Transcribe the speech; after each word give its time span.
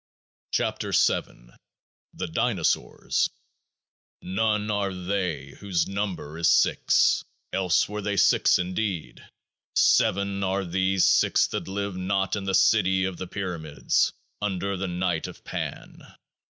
14 0.55 0.91
KEOAAH 0.91 0.93
Z 1.51 1.57
THE 2.15 2.25
DINOSAURS 2.25 3.29
None 4.23 4.71
are 4.71 4.91
They 4.95 5.49
whose 5.59 5.87
number 5.87 6.39
is 6.39 6.49
Six: 6.49 7.23
5 7.51 7.57
else 7.59 7.87
were 7.87 8.01
they 8.01 8.17
six 8.17 8.57
indeed. 8.57 9.23
Seven 9.75 10.37
6 10.39 10.43
are 10.47 10.65
these 10.65 11.05
Six 11.05 11.45
that 11.49 11.67
live 11.67 11.95
not 11.95 12.35
in 12.35 12.45
the 12.45 12.55
City 12.55 13.05
of 13.05 13.17
the 13.17 13.27
Pyramids, 13.27 14.11
under 14.41 14.75
the 14.75 14.87
Night 14.87 15.27
of 15.27 15.43
Pan. 15.43 16.01